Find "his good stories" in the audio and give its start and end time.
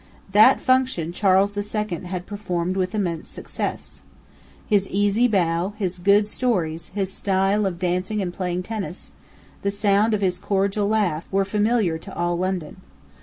5.77-6.87